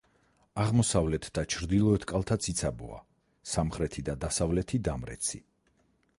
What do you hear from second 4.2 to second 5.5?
დასავლეთი დამრეცი.